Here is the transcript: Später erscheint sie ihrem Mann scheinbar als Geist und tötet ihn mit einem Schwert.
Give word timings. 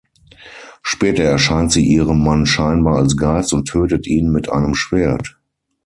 Später 0.81 1.23
erscheint 1.23 1.71
sie 1.71 1.85
ihrem 1.85 2.23
Mann 2.23 2.47
scheinbar 2.47 2.95
als 2.97 3.15
Geist 3.15 3.53
und 3.53 3.65
tötet 3.67 4.07
ihn 4.07 4.31
mit 4.31 4.49
einem 4.49 4.73
Schwert. 4.73 5.37